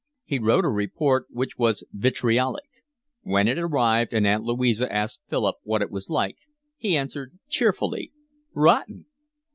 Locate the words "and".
4.13-4.25